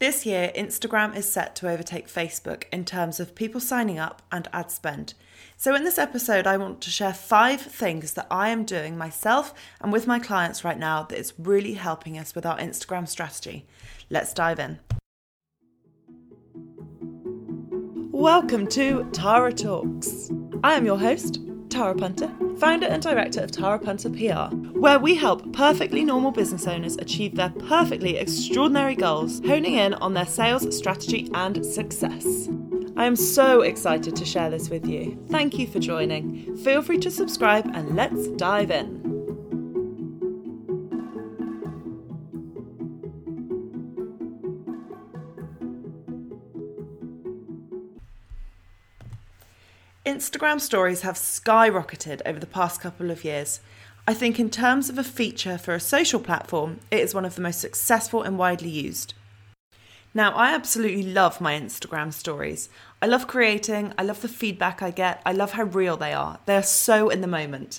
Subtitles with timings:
[0.00, 4.48] This year, Instagram is set to overtake Facebook in terms of people signing up and
[4.50, 5.12] ad spend.
[5.58, 9.52] So, in this episode, I want to share five things that I am doing myself
[9.78, 13.66] and with my clients right now that is really helping us with our Instagram strategy.
[14.08, 14.78] Let's dive in.
[18.10, 20.30] Welcome to Tara Talks.
[20.64, 21.40] I am your host,
[21.70, 26.66] Tara Punter, founder and director of Tara Punter PR, where we help perfectly normal business
[26.66, 32.48] owners achieve their perfectly extraordinary goals, honing in on their sales strategy and success.
[32.96, 35.18] I am so excited to share this with you.
[35.30, 36.56] Thank you for joining.
[36.58, 38.99] Feel free to subscribe and let's dive in.
[50.10, 53.60] Instagram stories have skyrocketed over the past couple of years.
[54.08, 57.36] I think, in terms of a feature for a social platform, it is one of
[57.36, 59.14] the most successful and widely used.
[60.12, 62.68] Now, I absolutely love my Instagram stories.
[63.00, 66.40] I love creating, I love the feedback I get, I love how real they are.
[66.44, 67.78] They are so in the moment.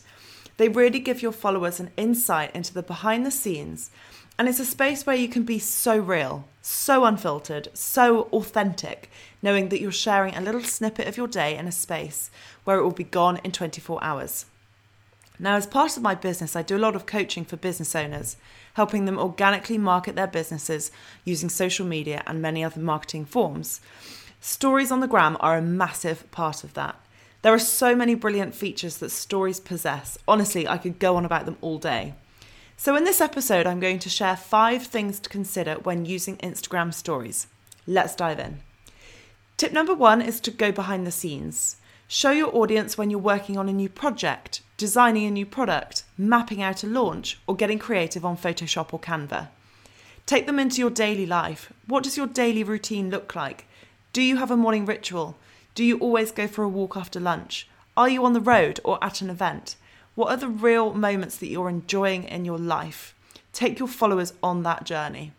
[0.56, 3.92] They really give your followers an insight into the behind the scenes,
[4.40, 9.10] and it's a space where you can be so real, so unfiltered, so authentic,
[9.42, 12.30] knowing that you're sharing a little snippet of your day in a space
[12.64, 14.46] where it will be gone in 24 hours.
[15.40, 18.38] Now, as part of my business, I do a lot of coaching for business owners,
[18.76, 20.92] helping them organically market their businesses
[21.26, 23.82] using social media and many other marketing forms.
[24.40, 26.96] Stories on the gram are a massive part of that.
[27.42, 30.16] There are so many brilliant features that stories possess.
[30.28, 32.14] Honestly, I could go on about them all day.
[32.78, 36.94] So, in this episode, I'm going to share five things to consider when using Instagram
[36.94, 37.48] stories.
[37.86, 38.60] Let's dive in.
[39.58, 41.76] Tip number one is to go behind the scenes.
[42.08, 46.62] Show your audience when you're working on a new project, designing a new product, mapping
[46.62, 49.50] out a launch, or getting creative on Photoshop or Canva.
[50.26, 51.72] Take them into your daily life.
[51.88, 53.66] What does your daily routine look like?
[54.14, 55.38] Do you have a morning ritual?
[55.74, 57.68] Do you always go for a walk after lunch?
[57.96, 59.76] Are you on the road or at an event?
[60.16, 63.16] What are the real moments that you're enjoying in your life?
[63.54, 65.32] Take your followers on that journey.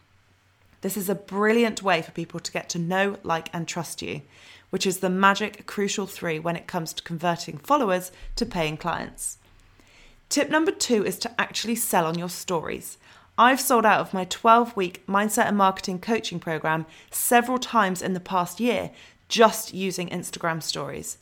[0.81, 4.23] This is a brilliant way for people to get to know, like, and trust you
[4.73, 9.37] which is the magic crucial three when it comes to converting followers to paying clients.
[10.31, 12.97] Tip number two is to actually sell on your stories.
[13.37, 18.15] I've sold out of my 12 week mindset and marketing coaching program several times in
[18.15, 18.91] the past year
[19.29, 21.19] just using Instagram stories.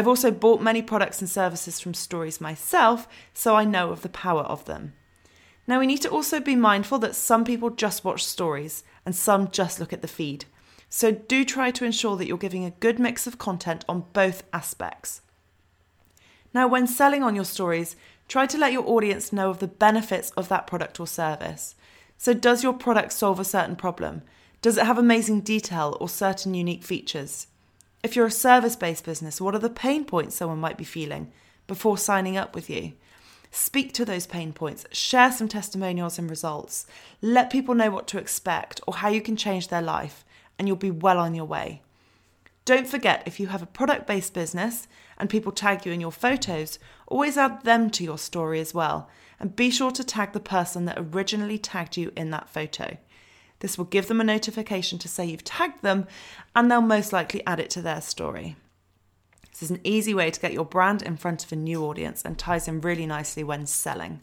[0.00, 4.08] I've also bought many products and services from stories myself, so I know of the
[4.08, 4.94] power of them.
[5.66, 9.50] Now, we need to also be mindful that some people just watch stories and some
[9.50, 10.46] just look at the feed.
[10.88, 14.42] So do try to ensure that you're giving a good mix of content on both
[14.54, 15.20] aspects.
[16.54, 17.94] Now, when selling on your stories,
[18.26, 21.74] try to let your audience know of the benefits of that product or service.
[22.16, 24.22] So, does your product solve a certain problem?
[24.62, 27.48] Does it have amazing detail or certain unique features?
[28.02, 31.30] If you're a service based business, what are the pain points someone might be feeling
[31.66, 32.94] before signing up with you?
[33.50, 36.86] Speak to those pain points, share some testimonials and results,
[37.20, 40.24] let people know what to expect or how you can change their life,
[40.58, 41.82] and you'll be well on your way.
[42.64, 44.86] Don't forget, if you have a product based business
[45.18, 49.10] and people tag you in your photos, always add them to your story as well.
[49.40, 52.98] And be sure to tag the person that originally tagged you in that photo.
[53.60, 56.06] This will give them a notification to say you've tagged them,
[56.54, 58.56] and they'll most likely add it to their story.
[59.50, 62.22] This is an easy way to get your brand in front of a new audience
[62.24, 64.20] and ties in really nicely when selling.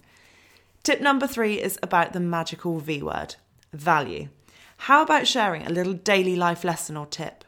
[0.84, 3.36] Tip number three is about the magical V word
[3.72, 4.30] value.
[4.78, 7.44] How about sharing a little daily life lesson or tip?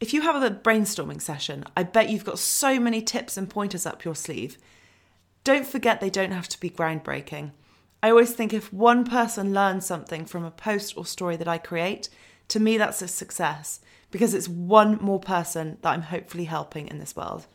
[0.00, 3.86] If you have a brainstorming session, I bet you've got so many tips and pointers
[3.86, 4.58] up your sleeve.
[5.44, 7.52] Don't forget they don't have to be groundbreaking.
[8.02, 11.58] I always think if one person learns something from a post or story that I
[11.58, 12.08] create,
[12.48, 13.80] to me that's a success
[14.10, 17.46] because it's one more person that I'm hopefully helping in this world.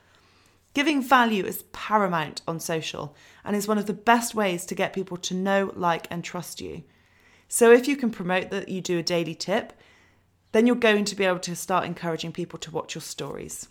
[0.74, 4.94] Giving value is paramount on social and is one of the best ways to get
[4.94, 6.84] people to know, like, and trust you.
[7.47, 9.74] So if you can promote that you do a daily tip,
[10.52, 13.67] then you're going to be able to start encouraging people to watch your stories.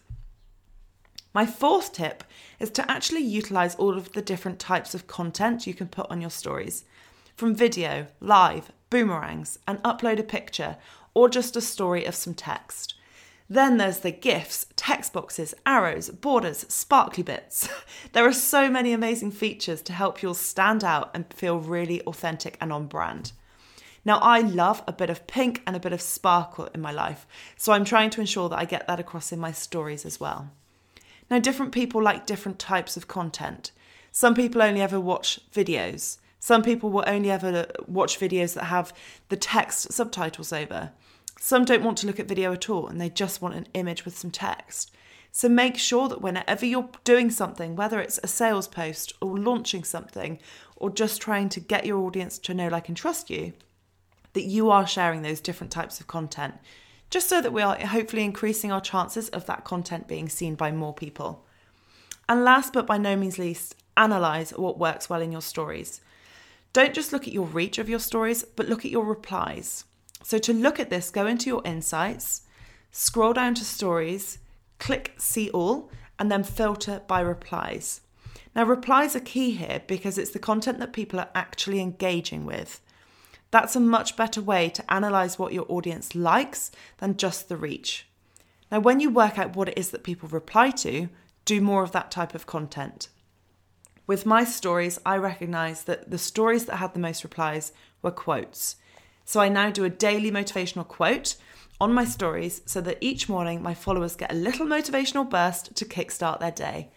[1.37, 2.25] My fourth tip
[2.59, 6.23] is to actually utilize all of the different types of content you can put on
[6.23, 6.87] your stories
[7.35, 10.79] from video, live, boomerangs, and upload a picture
[11.13, 12.95] or just a story of some text.
[13.51, 17.69] Then there's the GIFs, text boxes, arrows, borders, sparkly bits.
[18.13, 22.57] there are so many amazing features to help you stand out and feel really authentic
[22.63, 23.33] and on brand.
[24.07, 27.27] Now, I love a bit of pink and a bit of sparkle in my life,
[27.59, 30.51] so I'm trying to ensure that I get that across in my stories as well.
[31.31, 33.73] Now, different people like different types of content.
[34.13, 36.19] Some people only ever watch videos.
[36.39, 38.93] Some people will only ever watch videos that have
[39.29, 40.93] the text subtitles over.
[41.39, 44.05] Some don't want to look at video at all and they just want an image
[44.05, 44.93] with some text.
[45.33, 49.85] So make sure that whenever you're doing something, whether it's a sales post or launching
[49.85, 50.39] something
[50.77, 53.53] or just trying to get your audience to know, like, and trust you,
[54.33, 56.55] that you are sharing those different types of content,
[57.11, 60.73] just so that we are hopefully increasing our chances of that content being seen by
[60.73, 61.45] more people.
[62.29, 66.01] And last but by no means least, analyze what works well in your stories.
[66.73, 69.85] Don't just look at your reach of your stories, but look at your replies.
[70.23, 72.43] So, to look at this, go into your insights,
[72.91, 74.39] scroll down to stories,
[74.79, 78.01] click see all, and then filter by replies.
[78.55, 82.81] Now, replies are key here because it's the content that people are actually engaging with.
[83.57, 88.07] That's a much better way to analyze what your audience likes than just the reach.
[88.71, 91.09] Now, when you work out what it is that people reply to,
[91.47, 93.09] do more of that type of content.
[94.07, 97.73] With my stories, I recognize that the stories that had the most replies
[98.03, 98.77] were quotes.
[99.25, 101.37] So I now do a daily motivational quote
[101.81, 105.87] on my stories so that each morning my followers get a little motivational burst to
[105.87, 106.91] kickstart their day.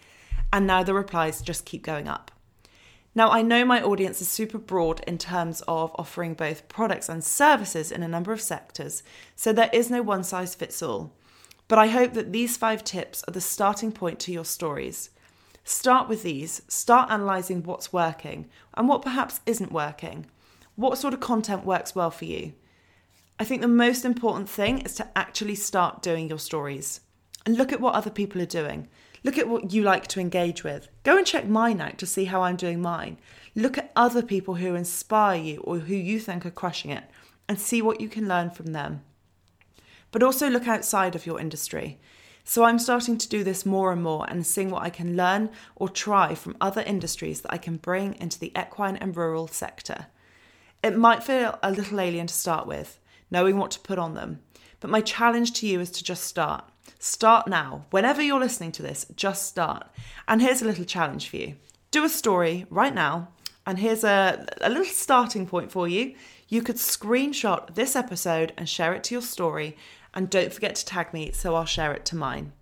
[0.51, 2.31] And now the replies just keep going up.
[3.15, 7.23] Now, I know my audience is super broad in terms of offering both products and
[7.23, 9.01] services in a number of sectors,
[9.35, 11.11] so there is no one size fits all.
[11.67, 15.09] But I hope that these five tips are the starting point to your stories.
[15.63, 20.25] Start with these, start analysing what's working and what perhaps isn't working.
[20.75, 22.53] What sort of content works well for you?
[23.39, 27.01] I think the most important thing is to actually start doing your stories
[27.45, 28.87] and look at what other people are doing.
[29.23, 30.87] Look at what you like to engage with.
[31.03, 33.17] Go and check mine out to see how I'm doing mine.
[33.55, 37.03] Look at other people who inspire you or who you think are crushing it
[37.47, 39.01] and see what you can learn from them.
[40.11, 41.99] But also look outside of your industry.
[42.43, 45.49] So I'm starting to do this more and more and seeing what I can learn
[45.75, 50.07] or try from other industries that I can bring into the equine and rural sector.
[50.81, 52.99] It might feel a little alien to start with,
[53.29, 54.39] knowing what to put on them.
[54.79, 56.63] But my challenge to you is to just start.
[56.97, 57.85] Start now.
[57.91, 59.87] Whenever you're listening to this, just start.
[60.27, 61.55] And here's a little challenge for you
[61.91, 63.29] do a story right now.
[63.65, 66.15] And here's a, a little starting point for you.
[66.47, 69.77] You could screenshot this episode and share it to your story.
[70.13, 72.53] And don't forget to tag me so I'll share it to mine.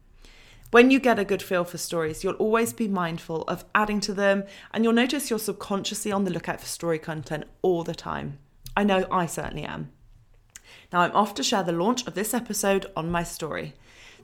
[0.69, 4.13] When you get a good feel for stories, you'll always be mindful of adding to
[4.13, 4.43] them,
[4.73, 8.37] and you'll notice you're subconsciously on the lookout for story content all the time.
[8.75, 9.91] I know I certainly am.
[10.91, 13.75] Now I'm off to share the launch of this episode on my story.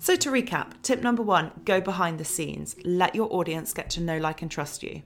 [0.04, 2.76] So, to recap, tip number one go behind the scenes.
[2.84, 5.02] Let your audience get to know, like, and trust you.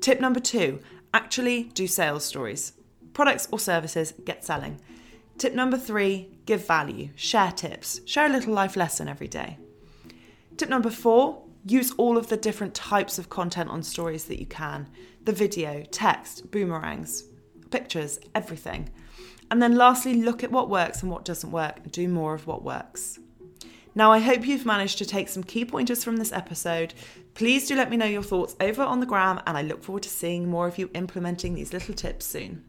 [0.00, 0.80] Tip number two
[1.14, 2.72] actually do sales stories.
[3.12, 4.80] Products or services, get selling.
[5.38, 9.58] Tip number three give value, share tips, share a little life lesson every day.
[10.56, 14.46] Tip number four use all of the different types of content on stories that you
[14.46, 14.88] can
[15.24, 17.28] the video, text, boomerangs,
[17.70, 18.90] pictures, everything.
[19.52, 22.48] And then lastly, look at what works and what doesn't work and do more of
[22.48, 23.20] what works.
[23.94, 26.94] Now, I hope you've managed to take some key pointers from this episode.
[27.34, 30.02] Please do let me know your thoughts over on the gram, and I look forward
[30.04, 32.64] to seeing more of you implementing these little tips soon.